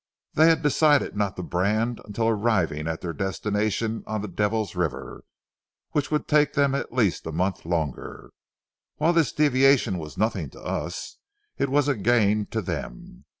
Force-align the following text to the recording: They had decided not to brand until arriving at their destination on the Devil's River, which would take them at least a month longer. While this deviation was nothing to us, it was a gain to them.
They 0.33 0.47
had 0.49 0.63
decided 0.63 1.15
not 1.15 1.35
to 1.35 1.43
brand 1.43 2.01
until 2.05 2.27
arriving 2.27 2.87
at 2.87 3.01
their 3.01 3.13
destination 3.13 4.03
on 4.07 4.23
the 4.23 4.27
Devil's 4.27 4.75
River, 4.75 5.23
which 5.91 6.09
would 6.09 6.27
take 6.27 6.53
them 6.53 6.73
at 6.73 6.91
least 6.91 7.27
a 7.27 7.31
month 7.31 7.65
longer. 7.67 8.31
While 8.95 9.13
this 9.13 9.31
deviation 9.31 9.99
was 9.99 10.17
nothing 10.17 10.49
to 10.49 10.59
us, 10.59 11.17
it 11.59 11.69
was 11.69 11.87
a 11.87 11.93
gain 11.93 12.47
to 12.47 12.63
them. 12.63 13.25